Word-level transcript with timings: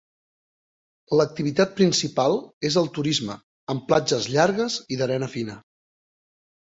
L'activitat 1.19 1.75
principal 1.81 2.39
és 2.71 2.79
el 2.83 2.89
turisme, 2.95 3.35
amb 3.75 3.85
platges 3.93 4.29
llargues 4.37 4.79
i 4.97 5.01
d'arena 5.03 5.29
fina. 5.35 5.59